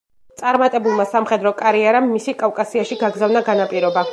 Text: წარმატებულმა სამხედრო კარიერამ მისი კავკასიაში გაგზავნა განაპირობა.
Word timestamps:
წარმატებულმა 0.41 1.05
სამხედრო 1.11 1.51
კარიერამ 1.59 2.09
მისი 2.15 2.35
კავკასიაში 2.43 2.99
გაგზავნა 3.05 3.49
განაპირობა. 3.53 4.09